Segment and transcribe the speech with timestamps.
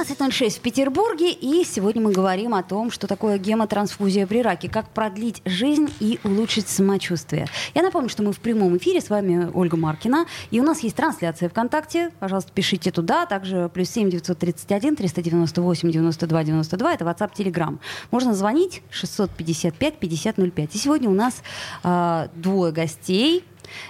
[0.00, 4.88] 13.06 в Петербурге, и сегодня мы говорим о том, что такое гемотрансфузия при раке, как
[4.88, 7.46] продлить жизнь и улучшить самочувствие.
[7.74, 10.96] Я напомню, что мы в прямом эфире, с вами Ольга Маркина, и у нас есть
[10.96, 17.78] трансляция ВКонтакте, пожалуйста, пишите туда, также плюс 7 931 398 92 92, это WhatsApp, Telegram.
[18.10, 20.74] Можно звонить 655 5005.
[20.74, 21.42] И сегодня у нас
[21.84, 23.44] э, двое гостей.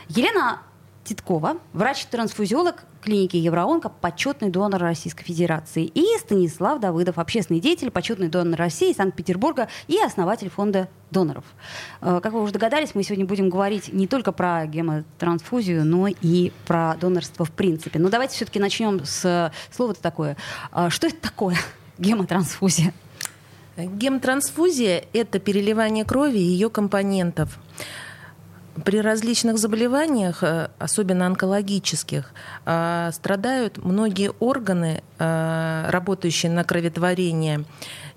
[0.08, 0.62] Елена
[1.10, 5.84] Титкова, врач-трансфузиолог клиники Евроонко, почетный донор Российской Федерации.
[5.86, 11.42] И Станислав Давыдов, общественный деятель, почетный донор России, Санкт-Петербурга и основатель фонда доноров.
[12.00, 16.52] Э, как вы уже догадались, мы сегодня будем говорить не только про гемотрансфузию, но и
[16.64, 17.98] про донорство в принципе.
[17.98, 20.36] Но давайте все-таки начнем с слова-то такое.
[20.72, 21.56] Э, что это такое
[21.98, 22.94] гемотрансфузия?
[23.76, 27.58] Гемотрансфузия– это переливание крови и ее компонентов–
[28.84, 32.32] при различных заболеваниях, э, особенно онкологических,
[32.66, 37.64] э, страдают многие органы, э, работающие на кроветворение,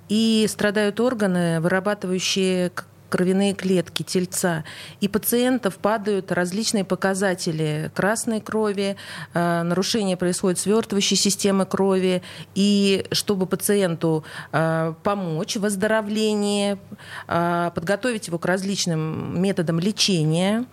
[0.10, 2.72] и страдают органы, вырабатывающие
[3.14, 4.64] кровяные клетки тельца.
[5.00, 8.96] И пациентов падают различные показатели красной крови,
[9.36, 12.24] э, нарушение происходит свертывающей системы крови.
[12.56, 16.80] И чтобы пациенту э, помочь в выздоровлении,
[17.28, 20.66] э, подготовить его к различным методам лечения,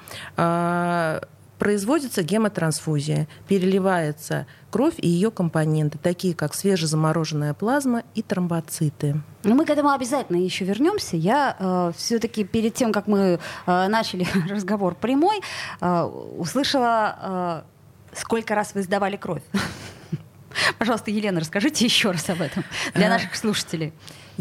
[1.60, 9.20] производится гемотрансфузия, переливается кровь и ее компоненты, такие как свежезамороженная плазма и тромбоциты.
[9.44, 11.16] Ну, мы к этому обязательно еще вернемся.
[11.16, 15.42] Я э, все-таки перед тем, как мы э, начали разговор прямой,
[15.82, 16.02] э,
[16.38, 17.64] услышала,
[18.12, 19.42] э, сколько раз вы сдавали кровь.
[20.78, 22.64] Пожалуйста, Елена, расскажите еще раз об этом
[22.94, 23.92] для э, наших слушателей.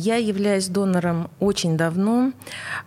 [0.02, 2.32] Я являюсь донором очень давно.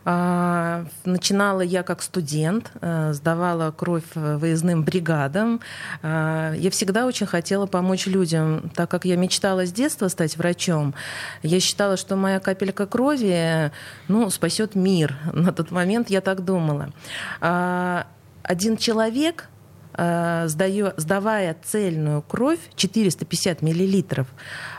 [0.06, 5.60] А, начинала я как студент, э, сдавала кровь выездным бригадам.
[6.02, 10.94] А, я всегда очень хотела помочь людям, так как я мечтала с детства стать врачом.
[11.42, 13.70] Я считала, что моя капелька крови
[14.08, 15.14] ну, спасет мир.
[15.34, 16.94] На тот момент я так думала.
[17.42, 18.06] А,
[18.42, 19.50] один человек
[19.94, 24.26] сдавая цельную кровь 450 миллилитров,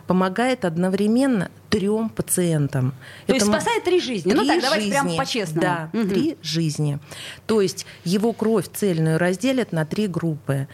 [0.08, 2.92] помогает одновременно трем пациентам.
[3.26, 4.32] То Это есть спасает три жизни.
[4.32, 4.92] Три ну так, давайте жизни.
[4.92, 5.62] прямо по-честному.
[5.62, 6.08] Да, угу.
[6.08, 7.00] три жизни.
[7.46, 10.68] То есть его кровь цельную разделят на три группы.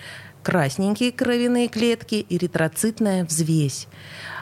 [0.44, 3.88] Красненькие кровяные клетки, эритроцитная взвесь.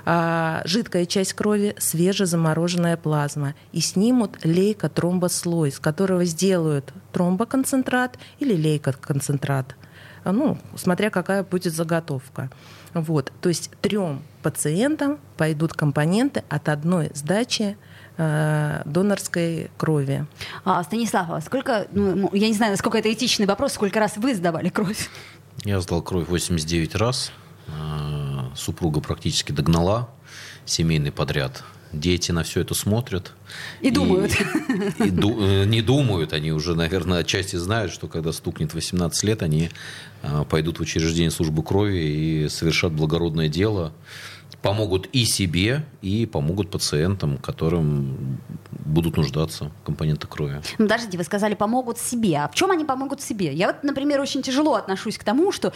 [0.05, 3.55] А, жидкая часть крови– свежезамороженная плазма.
[3.73, 9.75] И снимут лейкотромбослой, с которого сделают тромбоконцентрат или лейкоконцентрат.
[10.31, 12.49] Ну, смотря какая будет заготовка.
[12.93, 13.31] Вот.
[13.41, 17.77] То есть трем пациентам пойдут компоненты от одной сдачи
[18.17, 20.25] э, донорской крови.
[20.65, 24.35] А, Станислав, а сколько, ну, я не знаю, насколько это этичный вопрос, сколько раз вы
[24.35, 25.09] сдавали кровь?
[25.63, 27.31] Я сдал кровь 89 раз.
[27.67, 30.09] Э, супруга практически догнала
[30.65, 33.33] семейный подряд дети на все это смотрят.
[33.81, 34.33] И, и думают.
[34.99, 39.43] И, ду, э, не думают, они уже, наверное, отчасти знают, что когда стукнет 18 лет,
[39.43, 39.69] они
[40.21, 43.93] а, пойдут в учреждение службы крови и совершат благородное дело
[44.67, 48.37] помогут и себе, и помогут пациентам, которым
[48.71, 50.61] будут нуждаться компоненты крови.
[50.77, 52.39] Ну, подождите, вы сказали, помогут себе.
[52.39, 53.53] А в чем они помогут себе?
[53.53, 55.71] Я вот, например, очень тяжело отношусь к тому, что,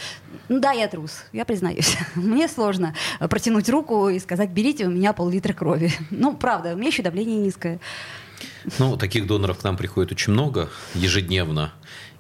[0.50, 1.96] ну да, я трус, я признаюсь.
[2.16, 5.94] Мне сложно протянуть руку и сказать, берите у меня пол-литра крови.
[6.10, 7.80] Ну, правда, у меня еще давление низкое.
[8.78, 11.72] Ну, таких доноров к нам приходит очень много ежедневно.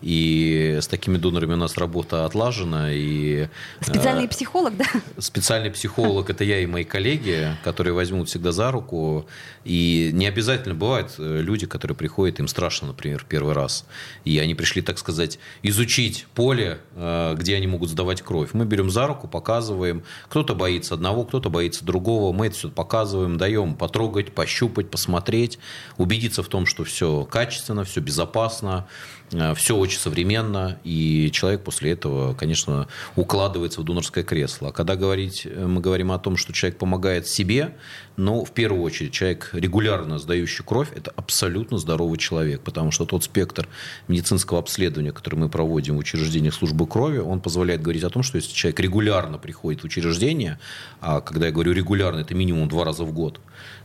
[0.02, 2.92] И с такими донорами у нас работа отлажена.
[2.92, 3.48] И,
[3.82, 4.86] Специальный э, психолог, да?
[5.18, 9.28] Специальный психолог– это я и мои коллеги, которые возьмут всегда за руку.
[9.64, 13.86] И не обязательно бывают э, люди, которые приходят, им страшно, например, первый раз.
[14.26, 18.50] И они пришли, так сказать, изучить поле, э, где они могут сдавать кровь.
[18.54, 20.04] Мы берем за руку, показываем.
[20.30, 22.34] Кто-то боится одного, кто-то боится другого.
[22.34, 25.60] Мы это все показываем, даем потрогать, пощупать, посмотреть,
[25.98, 28.88] убедиться в том, что все качественно, все безопасно,
[29.34, 34.70] Э, все очень современно, и человек после этого, конечно, укладывается в донорское кресло.
[34.70, 37.76] А когда говорить, э, мы говорим о том, что человек помогает себе,
[38.18, 43.24] но в первую очередь человек, регулярно сдающий кровь, это абсолютно здоровый человек, потому что тот
[43.24, 43.68] спектр
[44.08, 48.38] медицинского обследования, который мы проводим в учреждениях службы крови, он позволяет говорить о том, что
[48.38, 50.60] если человек регулярно приходит в учреждение,
[51.00, 53.40] а когда я говорю регулярно, это минимум два раза в год,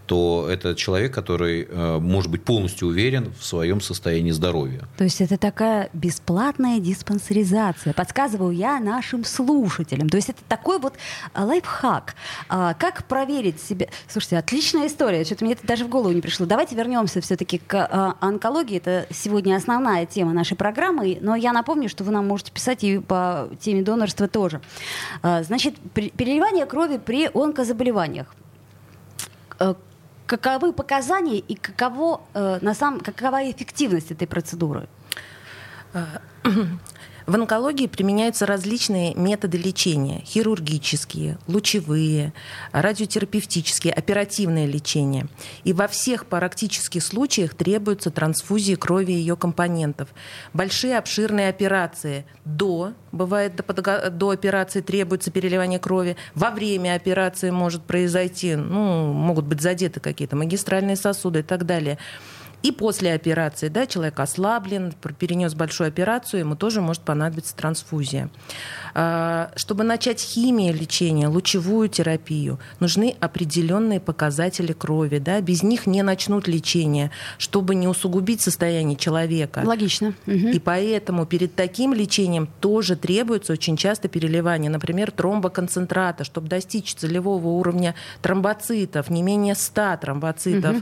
[0.06, 4.82] то это человек, который э, может быть полностью уверен в своем состоянии здоровья.
[4.97, 7.93] То есть это такая бесплатная диспансеризация.
[7.93, 10.08] Подсказываю я нашим слушателям.
[10.08, 10.94] То есть это такой вот
[11.35, 12.14] а, лайфхак.
[12.49, 13.88] А, как проверить себя?
[14.08, 15.25] Слушайте, отличная история.
[15.25, 16.47] Что-то мне это даже в голову не пришло.
[16.47, 18.76] Давайте вернемся все-таки к а, онкологии.
[18.76, 21.19] Это сегодня основная тема нашей программы.
[21.20, 24.61] Но я напомню, что вы нам можете писать и по теме донорства тоже.
[25.23, 28.35] Значит, переливание крови при онкозаболеваниях
[30.26, 34.88] каковы показания и каково, э, на самом, какова эффективность этой процедуры?
[37.26, 40.23] В онкологии применяются различные методы лечения.
[40.25, 42.32] Хирургические, лучевые,
[42.70, 45.26] радиотерапевтические, оперативное лечение.
[45.64, 50.08] И во всех практических случаях требуются трансфузии крови и ее компонентов.
[50.52, 56.17] Большие обширные операции до, бывает до, до операции требуется переливание крови.
[56.37, 61.99] Во время операции может произойти, ну, могут быть задеты какие-то магистральные сосуды и так далее.
[62.67, 68.29] И после операции, да, человек ослаблен, перенес большую операцию, ему тоже может понадобиться трансфузия.
[68.93, 75.19] А, чтобы начать химию лечения, лучевую терапию, нужны определенные показатели крови.
[75.19, 75.41] Да?
[75.41, 79.62] Без них не начнут лечение, чтобы не усугубить состояние человека.
[79.65, 80.15] Логично.
[80.27, 87.47] И поэтому перед таким лечением тоже требуется очень часто переливание, например, тромбоконцентрата, чтобы достичь целевого
[87.47, 90.77] уровня тромбоцитов, не менее 100 тромбоцитов.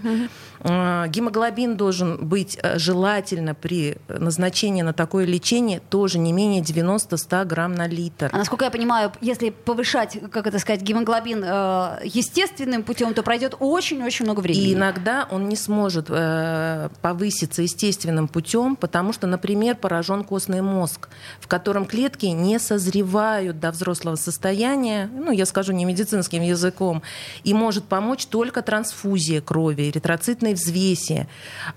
[0.66, 7.44] А, гемоглобин должен быть э, желательно при назначении на такое лечение тоже не менее 90-100
[7.44, 8.30] грамм на литр.
[8.32, 13.56] А насколько я понимаю, если повышать, как это сказать, гемоглобин э, естественным путем, то пройдет
[13.58, 14.64] очень-очень много времени.
[14.64, 21.08] И иногда он не сможет э, повыситься естественным путем, потому что, например, поражен костный мозг,
[21.40, 27.02] в котором клетки не созревают до взрослого состояния, ну, я скажу не медицинским языком,
[27.44, 31.28] и может помочь только трансфузия крови, эритроцитной взвеси.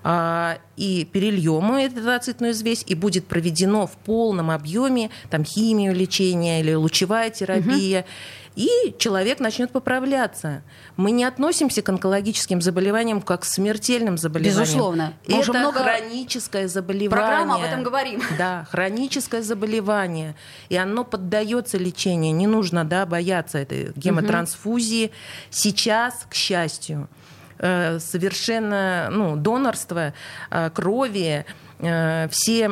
[0.03, 6.61] А, и перельем мы эритроцитную взвесь, и будет проведено в полном объеме там, химию лечения
[6.61, 8.01] или лучевая терапия.
[8.01, 8.07] Угу.
[8.57, 10.63] И человек начнет поправляться.
[10.95, 14.63] Мы не относимся к онкологическим заболеваниям как к смертельным заболеваниям.
[14.63, 15.13] Безусловно.
[15.27, 15.83] Мы Это много...
[15.83, 17.09] хроническое заболевание.
[17.09, 18.19] Программа об этом говорим.
[18.37, 20.35] Да, хроническое заболевание.
[20.69, 22.35] И оно поддается лечению.
[22.35, 25.05] Не нужно да, бояться этой гемотрансфузии.
[25.05, 25.13] Угу.
[25.51, 27.07] Сейчас, к счастью,
[27.59, 30.13] совершенно ну, донорство
[30.49, 31.45] э, крови,
[31.79, 32.71] э, все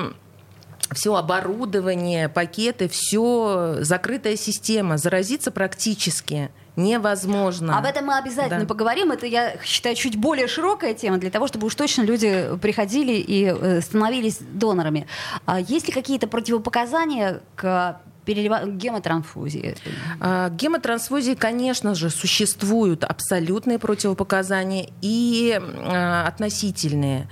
[0.91, 7.77] все оборудование, пакеты, все закрытая система, заразиться практически невозможно.
[7.77, 8.65] Об этом мы обязательно да.
[8.67, 9.11] поговорим.
[9.11, 13.81] Это, я считаю, чуть более широкая тема для того, чтобы уж точно люди приходили и
[13.81, 15.07] становились донорами.
[15.45, 18.65] А есть ли какие-то противопоказания к перелива...
[18.65, 19.75] гемотрансфузии?
[20.19, 27.29] А, гемотрансфузии, конечно же, существуют абсолютные противопоказания и а, относительные.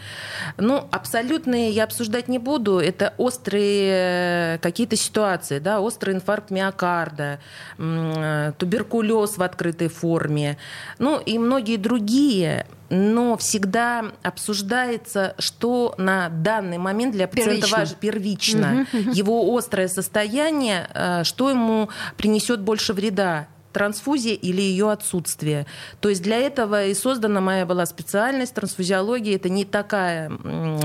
[0.58, 2.80] Ну, абсолютные я обсуждать не буду.
[2.80, 7.40] Это острые какие-то ситуации, да, острый инфаркт миокарда,
[7.78, 10.58] туберкулез в открытой форме,
[11.00, 17.96] ну и многие другие но всегда обсуждается, что на данный момент для пациента первично, важно,
[18.00, 18.88] первично.
[18.94, 19.12] Угу, угу.
[19.12, 25.66] его острое состояние, э, что ему принесет больше вреда трансфузия или ее отсутствие.
[26.00, 29.36] То есть для этого и создана моя была специальность трансфузиологии.
[29.36, 30.32] Это не такая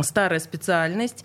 [0.02, 1.24] старая специальность.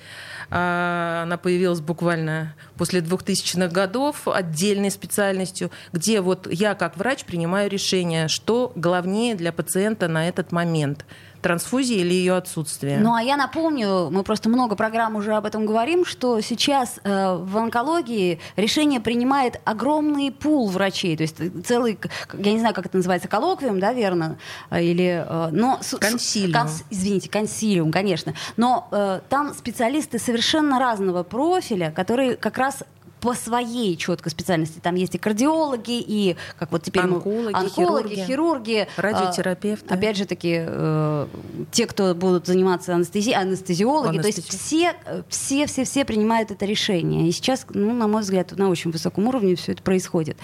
[0.50, 7.70] А, она появилась буквально после 2000-х годов отдельной специальностью, где вот я как врач принимаю
[7.70, 11.06] решение, что главнее для пациента на этот момент
[11.44, 12.98] трансфузии или ее отсутствие.
[13.00, 17.36] Ну а я напомню, мы просто много программ уже об этом говорим, что сейчас э,
[17.36, 22.00] в онкологии решение принимает огромный пул врачей, то есть целый,
[22.34, 24.38] я не знаю, как это называется, коллоквиум, да, верно,
[24.72, 31.92] или, э, но консилиум, конс, извините, консилиум, конечно, но э, там специалисты совершенно разного профиля,
[31.92, 32.84] которые как раз
[33.24, 34.80] по своей четкой специальности.
[34.80, 39.86] Там есть и кардиологи, и как вот теперь онкологи, онкологи хирурги, хирурги радиотерапевты.
[39.90, 41.28] А, опять же таки э,
[41.72, 44.18] те, кто будут заниматься анестезией, анестезиологи.
[44.18, 44.42] Анестези...
[44.42, 44.96] То есть все,
[45.30, 47.30] все, все, все принимают это решение.
[47.30, 50.36] И сейчас, ну, на мой взгляд, на очень высоком уровне все это происходит.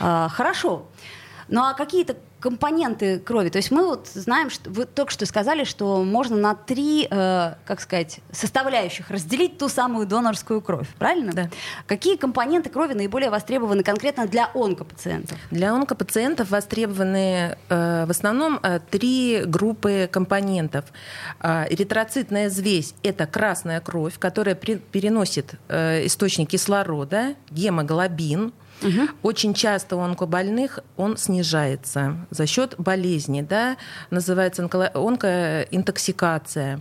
[0.00, 0.86] А, хорошо.
[1.48, 3.48] Ну а какие-то компоненты крови.
[3.48, 7.54] То есть мы вот знаем, что вы только что сказали, что можно на три, э,
[7.64, 11.32] как сказать, составляющих разделить ту самую донорскую кровь, правильно?
[11.32, 11.50] Да.
[11.86, 15.38] Какие компоненты крови наиболее востребованы конкретно для онкопациентов?
[15.50, 20.84] Для онкопациентов востребованы э, в основном э, три группы компонентов.
[21.40, 28.52] Э, эритроцитная взвесь– это красная кровь, которая при, переносит э, источник кислорода, гемоглобин–
[28.82, 29.08] Угу.
[29.22, 33.76] Очень часто у онкобольных он снижается за счет болезни, да,
[34.10, 36.80] называется онкоинтоксикация.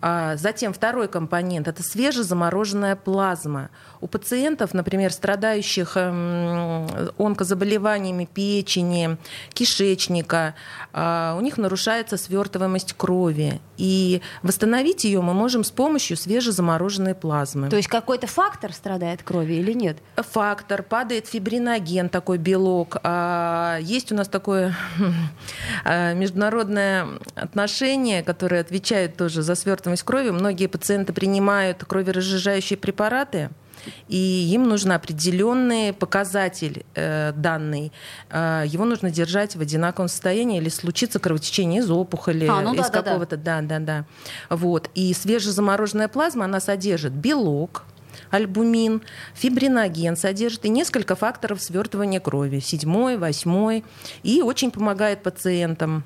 [0.00, 3.68] А затем второй компонент– это свежезамороженная плазма.
[4.04, 9.16] У пациентов, например, страдающих эм, онкозаболеваниями печени,
[9.54, 10.54] кишечника,
[10.92, 13.62] а, у них нарушается свертываемость крови.
[13.78, 17.70] И восстановить ее мы можем с помощью свежезамороженной плазмы.
[17.70, 19.96] То есть какой-то фактор страдает крови или нет?
[20.16, 20.82] Фактор.
[20.82, 22.98] Падает фибриноген, такой белок.
[23.04, 24.76] А, есть у нас такое
[25.86, 30.28] международное отношение, которое отвечает тоже за свертываемость крови.
[30.28, 33.48] Многие пациенты принимают кроверазжижающие препараты–
[34.08, 37.92] и им нужен определенный показатель э, данный.
[38.30, 42.88] Э, его нужно держать в одинаковом состоянии, или случится кровотечение из опухоли, а, ну, из
[42.88, 44.04] да, какого-то, да, да, да.
[44.50, 44.90] Вот.
[44.94, 47.84] И свежезамороженная плазма, она содержит белок,
[48.30, 49.02] альбумин,
[49.34, 53.84] фибриноген содержит и несколько факторов свертывания крови, седьмой, восьмой,
[54.22, 56.04] и очень помогает пациентам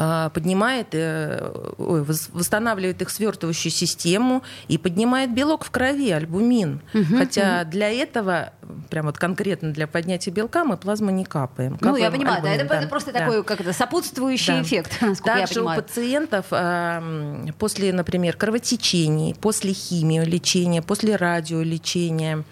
[0.00, 6.80] поднимает, э, ой, восстанавливает их свертывающую систему и поднимает белок в крови, альбумин.
[6.94, 7.70] Угу, Хотя угу.
[7.70, 8.52] для этого,
[8.88, 11.74] прям вот конкретно для поднятия белка, мы плазму не капаем.
[11.74, 12.88] капаем ну, я понимаю, альбумин, да, это да.
[12.88, 13.20] просто да.
[13.20, 14.62] такой как это, сопутствующий да.
[14.62, 16.46] эффект, Также у пациентов
[17.58, 22.44] после, например, кровотечений, после химиолечения, после радиолечения,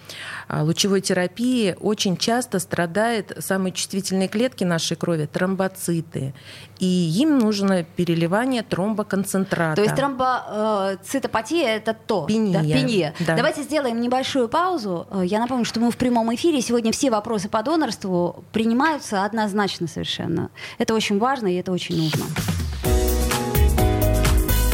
[0.49, 6.33] а, лучевой терапии очень часто страдают самые чувствительные клетки нашей крови, тромбоциты.
[6.79, 9.77] И им нужно переливание тромбоконцентрата.
[9.77, 12.25] То есть тромбоцитопатия это то?
[12.27, 12.53] Пения.
[12.53, 13.15] Да, пения.
[13.21, 13.37] Да.
[13.37, 15.07] Давайте сделаем небольшую паузу.
[15.11, 16.63] Э, я напомню, что мы в прямом эфире.
[16.63, 20.51] Сегодня все вопросы по донорству принимаются однозначно совершенно.
[20.79, 22.25] Это очень важно и это очень нужно.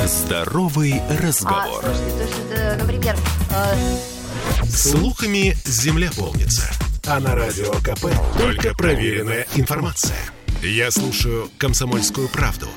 [0.06, 1.84] Здоровый разговор.
[1.84, 3.16] А, слушайте, слушайте, например,
[3.50, 6.70] э, Слухами земля полнится.
[7.06, 8.06] А на радио КП
[8.38, 10.16] только проверенная информация.
[10.62, 12.68] Я слушаю «Комсомольскую правду»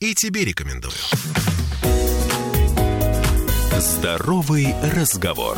[0.00, 0.92] и тебе рекомендую.
[3.78, 5.56] Здоровый разговор.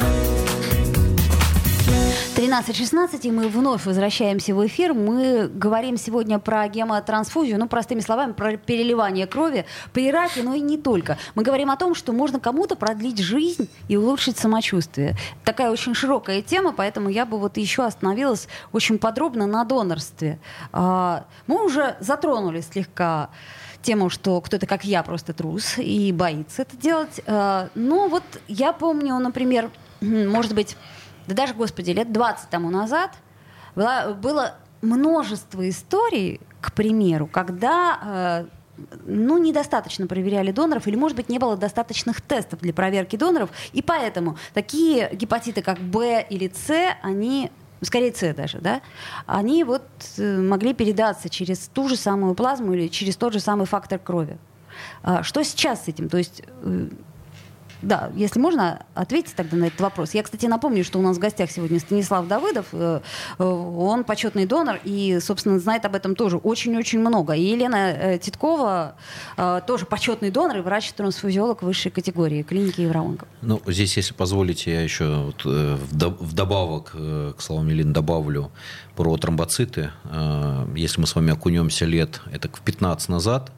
[2.44, 4.92] 13.16, и мы вновь возвращаемся в эфир.
[4.92, 10.60] Мы говорим сегодня про гемотрансфузию, ну, простыми словами, про переливание крови при раке, но и
[10.60, 11.16] не только.
[11.34, 15.16] Мы говорим о том, что можно кому-то продлить жизнь и улучшить самочувствие.
[15.42, 20.38] Такая очень широкая тема, поэтому я бы вот еще остановилась очень подробно на донорстве.
[20.70, 23.30] А, мы уже затронули слегка
[23.80, 27.22] тему, что кто-то, как я, просто трус и боится это делать.
[27.26, 29.70] А, но вот я помню, например,
[30.02, 30.76] может быть,
[31.26, 33.12] да даже, господи, лет 20 тому назад
[33.74, 38.46] было, было множество историй, к примеру, когда
[38.78, 43.50] э, ну, недостаточно проверяли доноров, или, может быть, не было достаточных тестов для проверки доноров,
[43.72, 47.50] и поэтому такие гепатиты, как Б или С, они
[47.82, 48.80] скорее С даже, да,
[49.26, 49.82] они вот
[50.16, 54.38] э, могли передаться через ту же самую плазму или через тот же самый фактор крови.
[55.02, 56.08] А что сейчас с этим?
[56.08, 56.88] То есть э,
[57.82, 60.14] да, если можно, ответьте тогда на этот вопрос.
[60.14, 62.66] Я, кстати, напомню, что у нас в гостях сегодня Станислав Давыдов.
[62.72, 63.00] Э,
[63.38, 67.34] э, он почетный донор и, собственно, знает об этом тоже очень-очень много.
[67.34, 68.96] И Елена э, Титкова
[69.66, 73.26] тоже почетный донор и врач-трансфузиолог высшей категории клиники Евроонко.
[73.42, 78.50] Ну, здесь, если позволите, я еще вот, вдобавок к словам Елены добавлю
[78.96, 79.90] про тромбоциты.
[80.76, 83.52] Если мы с вами окунемся лет, это в 15 назад,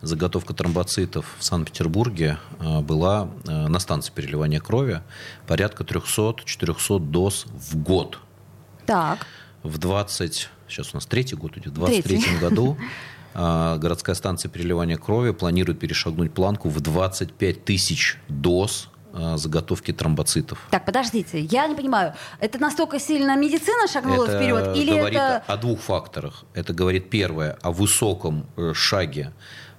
[0.00, 5.02] заготовка тромбоцитов в Санкт-Петербурге э, была э, на станции переливания крови
[5.46, 8.18] порядка 300-400 доз в год.
[8.86, 9.26] Так.
[9.62, 12.76] В 20, сейчас у нас третий год идет, в 23 году
[13.34, 18.88] э, городская станция переливания крови планирует перешагнуть планку в 25 тысяч доз
[19.36, 20.58] заготовки тромбоцитов.
[20.70, 24.76] Так, подождите, я не понимаю, это настолько сильно медицина шагнула это вперед?
[24.76, 25.42] Или говорит это...
[25.46, 26.44] о двух факторах.
[26.54, 29.32] Это говорит первое о высоком шаге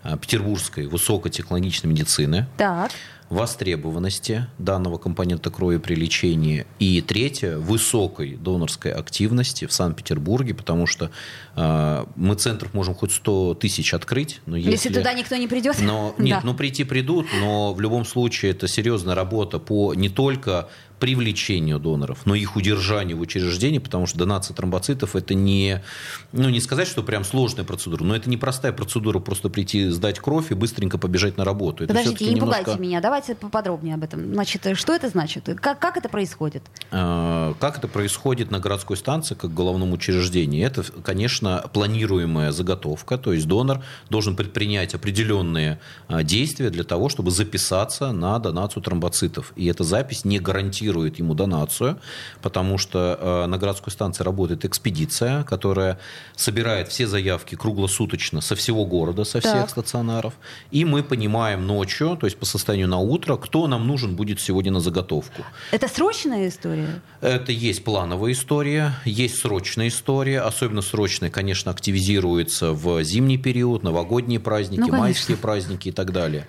[0.03, 2.45] Э, петербургской высокотехнологичной медицины.
[2.57, 2.91] Так
[3.33, 6.65] востребованности данного компонента крови при лечении.
[6.79, 11.11] И третье, высокой донорской активности в Санкт-Петербурге, потому что
[11.55, 14.41] э, мы центров можем хоть 100 тысяч открыть.
[14.45, 15.77] Но если, если туда никто не придет?
[15.81, 16.47] Но, нет, да.
[16.47, 20.69] ну прийти придут, но в любом случае это серьезная работа по не только
[21.03, 25.83] привлечению доноров, но их удержанию в учреждении, потому что донация тромбоцитов это не,
[26.31, 30.19] ну не сказать, что прям сложная процедура, но это не простая процедура просто прийти сдать
[30.19, 31.83] кровь и быстренько побежать на работу.
[31.83, 32.63] Это Подождите, не немножко...
[32.63, 34.33] пугайте меня, давайте поподробнее об этом.
[34.33, 35.49] Значит, что это значит?
[35.59, 36.63] Как, как это происходит?
[36.89, 40.65] А, как это происходит на городской станции, как головном учреждении?
[40.65, 47.31] Это, конечно, планируемая заготовка, то есть донор должен предпринять определенные а, действия для того, чтобы
[47.31, 49.51] записаться на донацию тромбоцитов.
[49.57, 51.97] И эта запись не гарантирует гарантирует ему донацию,
[52.41, 55.97] потому что э, на городской станции работает экспедиция, которая
[56.35, 59.69] собирает все заявки круглосуточно со всего города, со всех так.
[59.69, 60.33] стационаров.
[60.71, 64.71] И мы понимаем ночью, то есть по состоянию на утро, кто нам нужен будет сегодня
[64.71, 65.43] на заготовку.
[65.71, 67.01] Это срочная история?
[67.21, 70.41] Это есть плановая история, есть срочная история.
[70.41, 76.45] Особенно срочная, конечно, активизируется в зимний период, новогодние праздники, ну, майские праздники и так далее.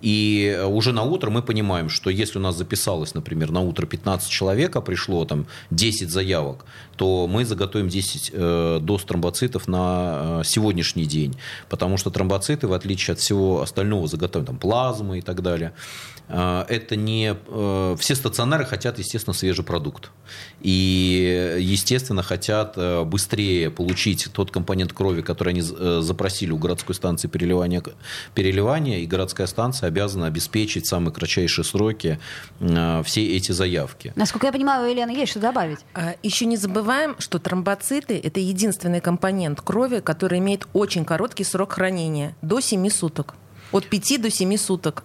[0.00, 3.86] И э, уже на утро мы понимаем, что если у нас записалось, например, на утро
[3.88, 6.64] 15 человек, а пришло там 10 заявок,
[6.96, 11.36] то мы заготовим 10 э, доз тромбоцитов на э, сегодняшний день.
[11.68, 15.72] Потому что тромбоциты, в отличие от всего остального заготовим, там плазмы и так далее,
[16.28, 17.36] э, это не...
[17.46, 20.10] Э, все стационары хотят, естественно, свежий продукт.
[20.60, 27.28] И, естественно, хотят э, быстрее получить тот компонент крови, который они запросили у городской станции
[27.28, 27.82] переливания,
[28.34, 32.18] переливания и городская станция обязана обеспечить самые кратчайшие сроки
[32.60, 33.67] э, все эти заявки.
[34.16, 35.78] Насколько я понимаю, Елена, есть что добавить?
[35.94, 41.72] А, еще не забываем, что тромбоциты– это единственный компонент крови, который имеет очень короткий срок
[41.72, 43.34] хранения– до 7 суток.
[43.72, 45.04] От 5 до 7 суток.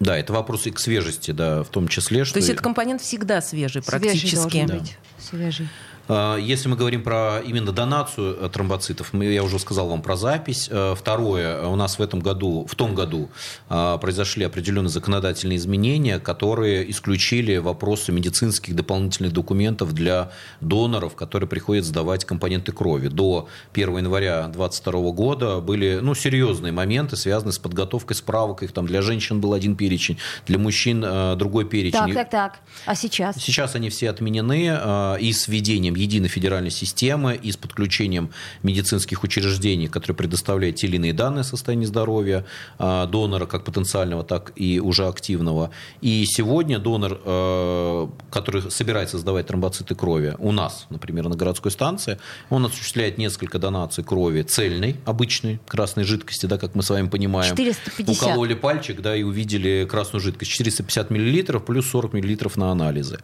[0.00, 2.24] Да, это вопрос и к свежести, да, в том числе.
[2.24, 2.34] Что...
[2.34, 4.34] То есть этот компонент всегда свежий, свежий практически.
[4.36, 4.98] Должен быть.
[5.18, 5.68] Свежий.
[6.08, 10.68] А, если мы говорим про именно донацию э, тромбоцитов, я уже сказал вам про запись.
[10.70, 13.28] Э, второе, у нас в этом году, в том году
[13.68, 22.24] произошли определенные законодательные изменения, которые исключили вопросы медицинских дополнительных документов для доноров, которые приходят сдавать
[22.24, 23.08] компоненты крови.
[23.08, 28.62] До 1 января 2022 года были ну, серьезные моменты, связанные с подготовкой справок.
[28.62, 31.98] Их там для женщин был один перечень, для мужчин э, другой перечень.
[31.98, 32.58] Так, так, так.
[32.84, 33.36] А сейчас?
[33.36, 38.30] Сейчас они все отменены и с введением единой федеральной системы и с подключением
[38.62, 42.44] медицинских учреждений, которые предоставляют те или иные данные о состоянии здоровья
[42.78, 45.70] а, донора, как потенциального, так и уже активного.
[46.00, 52.18] И сегодня донор, э, который собирается сдавать тромбоциты крови у нас, например, на городской станции,
[52.50, 57.56] он осуществляет несколько донаций крови цельной, обычной красной жидкости, да, как мы с вами понимаем.
[57.56, 58.22] 450.
[58.22, 60.50] Укололи пальчик, да, и увидели красную жидкость.
[60.52, 63.18] 450 миллилитров плюс 40 миллилитров на анализы.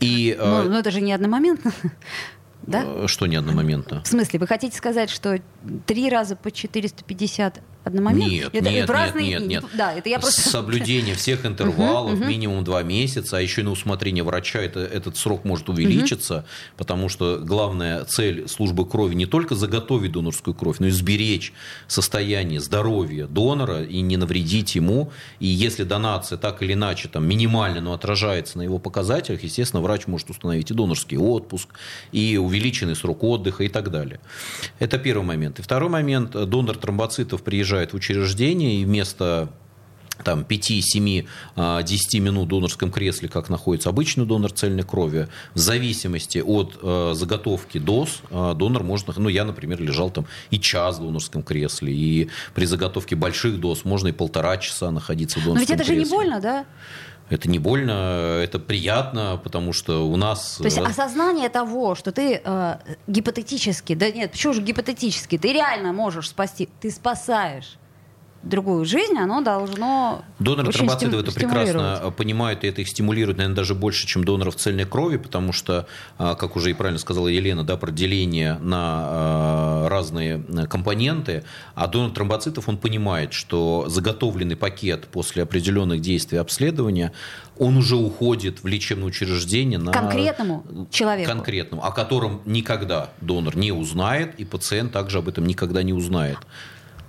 [0.00, 1.72] И, ну, э, но это же не одномоментно.
[2.62, 2.84] Да?
[2.84, 4.02] Э, что не одномоментно?
[4.02, 5.40] В смысле, вы хотите сказать, что
[5.86, 8.30] три раза по 450 одномоментно?
[8.30, 9.26] Нет, это нет, разные...
[9.26, 9.64] нет, нет, нет.
[9.74, 10.40] Да, это я просто...
[10.40, 15.44] Соблюдение всех интервалов, минимум два месяца, а еще и на усмотрение врача это, этот срок
[15.44, 16.44] может увеличиться,
[16.76, 21.52] потому что главная цель службы крови не только заготовить донорскую кровь, но и сберечь
[21.86, 25.10] состояние здоровья донора и не навредить ему.
[25.38, 30.06] И если донация так или иначе там, минимально, но отражается на его показателях, естественно, врач
[30.06, 31.68] может установить и донорский отпуск,
[32.12, 34.20] и увеличенный срок отдыха и так далее.
[34.78, 35.58] Это первый момент.
[35.58, 36.32] И второй момент.
[36.32, 39.50] Донор тромбоцитов приезжает в учреждение и вместо
[40.24, 45.58] там, 5, 7, 10 минут в донорском кресле, как находится обычный донор цельной крови, в
[45.58, 50.98] зависимости от э, заготовки доз, э, донор может, ну, я, например, лежал там и час
[50.98, 55.66] в донорском кресле, и при заготовке больших доз можно и полтора часа находиться в донорском
[55.66, 55.76] кресле.
[55.76, 56.04] Но ведь это кресле.
[56.04, 56.66] же не больно, да?
[57.30, 60.56] Это не больно, это приятно, потому что у нас...
[60.58, 65.52] То есть э, осознание того, что ты э, гипотетически, да нет, почему же гипотетически, ты
[65.52, 67.78] реально можешь спасти, ты спасаешь
[68.42, 73.74] другую жизнь, оно должно Доноры тромбоцитов это прекрасно понимают, и это их стимулирует, наверное, даже
[73.74, 77.76] больше, чем доноров цельной крови, потому что, а, как уже и правильно сказала Елена, да,
[77.76, 85.42] про деление на а, разные компоненты, а донор тромбоцитов, он понимает, что заготовленный пакет после
[85.42, 87.12] определенных действий обследования,
[87.58, 89.92] он уже уходит в лечебное учреждение на...
[89.92, 91.30] Конкретному человеку.
[91.30, 96.38] Конкретному, о котором никогда донор не узнает, и пациент также об этом никогда не узнает.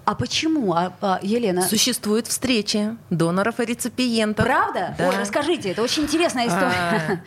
[0.06, 1.62] А почему, а, а, Елена?
[1.62, 4.46] Существуют встречи доноров и реципиентов.
[4.46, 4.96] Правда?
[4.98, 5.10] Да.
[5.10, 7.24] Ой, расскажите, это очень интересная история.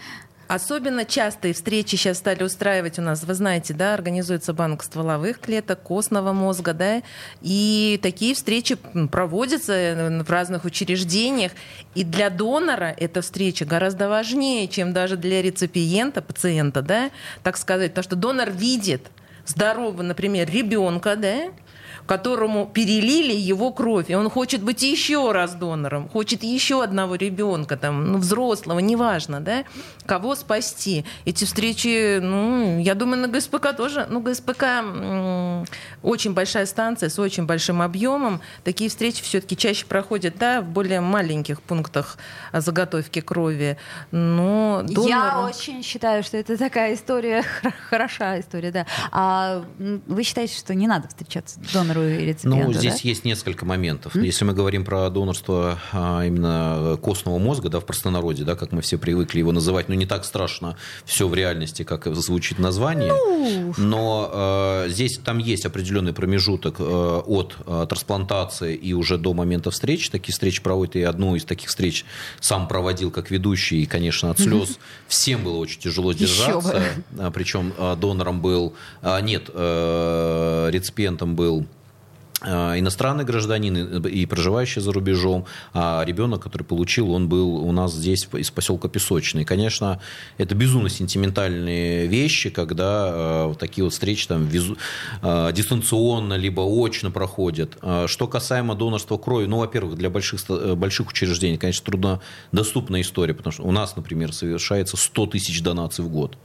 [0.49, 5.39] А, особенно частые встречи сейчас стали устраивать у нас, вы знаете, да, организуется банк стволовых
[5.41, 7.03] клеток, костного мозга, да,
[7.41, 8.77] и такие встречи
[9.11, 11.53] проводятся э, в разных учреждениях.
[11.95, 17.11] И для донора эта встреча гораздо важнее, чем даже для реципиента, пациента, да,
[17.43, 19.11] так сказать, потому что донор видит
[19.47, 21.53] здорового, например, ребенка, да,
[22.07, 27.77] которому перелили его кровь, и он хочет быть еще раз донором, хочет еще одного ребенка,
[27.77, 29.65] там, ну, взрослого, неважно, да,
[30.07, 31.05] кого спасти.
[31.25, 34.65] Эти встречи, ну, я думаю, на ГСПК тоже, ну, ГСПК
[36.03, 41.01] очень большая станция с очень большим объемом, такие встречи все-таки чаще проходят, да, в более
[41.01, 42.19] маленьких пунктах
[42.53, 43.79] заготовки крови,
[44.11, 45.09] но донор...
[45.09, 47.45] Я очень считаю, что это такая история,
[47.89, 48.87] хорошая история, да.
[49.11, 51.94] А вы считаете, что не надо встречаться с донором?
[51.95, 52.67] Донору и реципиенту.
[52.67, 53.09] Ну, здесь да?
[53.09, 54.15] есть несколько моментов.
[54.15, 54.25] Mm-hmm.
[54.25, 58.83] Если мы говорим про донорство а, именно костного мозга, да, в простонародье, да, как мы
[58.83, 63.13] все привыкли его называть, ну, не так страшно все в реальности, как звучит название.
[63.13, 63.75] Ну...
[63.77, 69.71] Но э, здесь там есть определенный промежуток э, от э, трансплантации и уже до момента
[69.71, 70.11] встреч.
[70.11, 72.05] Такие встречи проводят, и одну из таких встреч
[72.41, 75.09] сам проводил как ведущий, и, конечно, от слез mm-hmm.
[75.09, 76.83] всем было очень тяжело держаться.
[77.33, 78.75] Причем донором был...
[79.03, 81.84] Нет, реципиентом был Э,
[82.45, 88.29] иностранный гражданин и проживающий за рубежом, а ребенок, который получил, он был у нас здесь
[88.33, 89.45] из поселка Песочный.
[89.45, 90.01] Конечно,
[90.39, 94.77] это безумно сентиментальные вещи, когда э, такие вот встречи там визу,
[95.23, 97.77] э, дистанционно либо очно проходят.
[98.07, 100.41] Что касаемо донорства крови, ну, во-первых, для больших,
[100.77, 106.09] больших учреждений, конечно, труднодоступная история, потому что у нас, например, совершается 100 тысяч донаций в
[106.09, 106.37] год.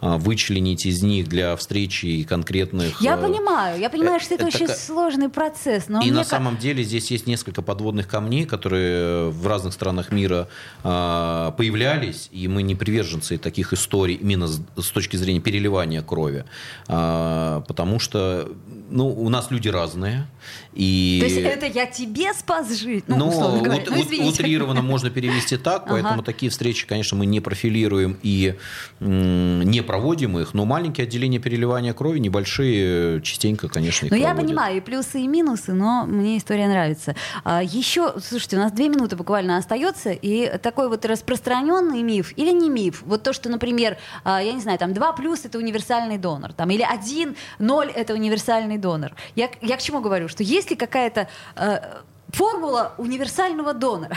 [0.00, 3.00] Вычленить из них для встречи конкретных...
[3.00, 5.88] Я понимаю, я понимаю, что это, это очень сложный процесс процесс.
[5.88, 6.28] Но и на как...
[6.28, 10.48] самом деле здесь есть несколько подводных камней, которые в разных странах мира
[10.82, 16.44] э, появлялись, и мы не приверженцы таких историй именно с, с точки зрения переливания крови,
[16.88, 18.48] э, потому что
[18.90, 20.26] ну, у нас люди разные.
[20.72, 21.18] И...
[21.20, 23.04] То есть это я тебе спас жизнь?
[23.08, 26.22] Ну, ну, ну утрированно можно перевести так, поэтому ага.
[26.22, 28.54] такие встречи, конечно, мы не профилируем и
[29.00, 34.76] не проводим их, но маленькие отделения переливания крови, небольшие, частенько, конечно, их Ну, я понимаю,
[34.78, 37.14] и плюсы, и минусы, но мне история нравится.
[37.42, 42.52] А, еще, слушайте, у нас две минуты буквально остается, и такой вот распространенный миф или
[42.52, 46.18] не миф, вот то, что, например, а, я не знаю, там 2 плюс это универсальный
[46.18, 49.12] донор, там, или 1, 0 это универсальный донор.
[49.34, 50.28] Я, я к чему говорю?
[50.28, 51.78] Что есть ли какая-то э,
[52.34, 54.16] формула универсального донора?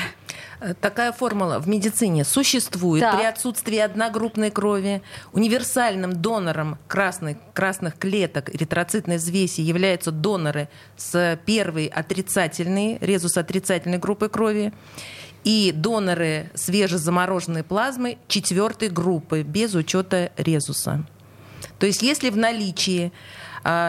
[0.60, 3.18] Э, такая формула в медицине существует так.
[3.18, 5.02] при отсутствии одногруппной крови.
[5.34, 14.30] Универсальным донором красных, красных клеток эритроцитной взвеси являются доноры с первой отрицательной, резус отрицательной группы
[14.30, 14.74] крови
[15.44, 21.06] и доноры свежезамороженной плазмы четвертой группы без учета резуса.
[21.80, 23.12] То есть если в наличии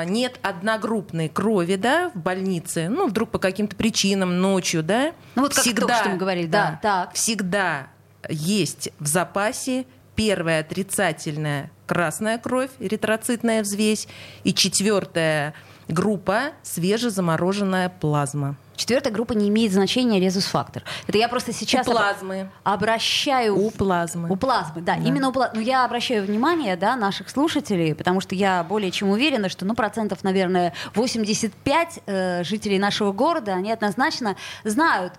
[0.07, 5.55] нет одногруппной крови, да, в больнице, ну, вдруг по каким-то причинам ночью, да, ну, вот
[5.55, 7.15] как всегда, только что мы говорили, да, да, так.
[7.15, 7.87] всегда
[8.29, 9.87] есть в запасе
[10.17, 14.09] первая отрицательная красная кровь, эритроцитная взвесь,
[14.43, 15.55] и четвертая
[15.89, 18.57] группа свежезамороженная плазма.
[18.77, 20.85] Четвертая группа не имеет значения резус-фактор.
[21.09, 22.49] Это я просто сейчас у плазмы.
[22.63, 23.57] обращаю...
[23.57, 24.29] У плазмы.
[24.31, 24.95] У плазмы, да.
[24.95, 25.03] да.
[25.03, 25.57] Именно у плазмы.
[25.57, 29.75] Ну, я обращаю внимание да, наших слушателей, потому что я более чем уверена, что, ну,
[29.75, 35.15] процентов, наверное, 85 э, жителей нашего города, они однозначно знают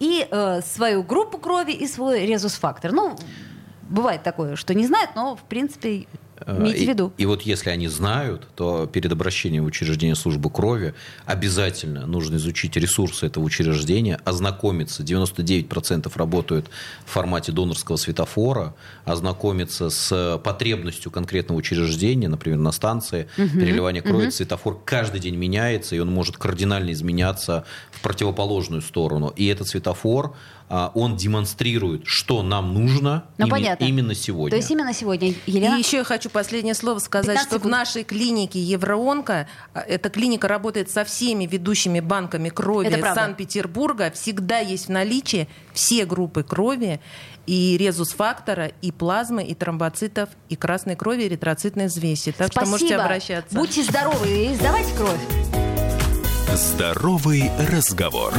[0.00, 2.90] и э, свою группу крови, и свой резус-фактор.
[2.90, 3.16] Ну,
[3.82, 6.06] бывает такое, что не знают, но, в принципе,
[6.46, 7.12] Имейте в виду.
[7.16, 10.94] И, и вот если они знают, то перед обращением в учреждение службы крови
[11.26, 15.02] обязательно нужно изучить ресурсы этого учреждения, ознакомиться.
[15.02, 16.66] 99% работают
[17.06, 23.48] в формате донорского светофора, ознакомиться с потребностью конкретного учреждения, например, на станции угу.
[23.48, 24.26] переливания крови.
[24.26, 24.32] Угу.
[24.32, 29.32] Светофор каждый день меняется, и он может кардинально изменяться в противоположную сторону.
[29.36, 30.34] И этот светофор
[30.68, 34.50] он демонстрирует, что нам нужно ну, именно, именно сегодня.
[34.50, 35.76] То есть именно сегодня, Елена?
[35.76, 37.64] И еще я хочу последнее слово сказать, что секунд.
[37.64, 44.58] в нашей клинике Евроонка, а, эта клиника работает со всеми ведущими банками крови Санкт-Петербурга, всегда
[44.58, 47.00] есть в наличии все группы крови,
[47.46, 52.32] и резус-фактора, и плазмы, и тромбоцитов, и красной крови, и эритроцитной взвеси.
[52.32, 52.62] Так Спасибо.
[52.62, 53.54] что можете обращаться.
[53.56, 55.20] Будьте здоровы и сдавайте кровь.
[56.54, 58.32] Здоровый разговор.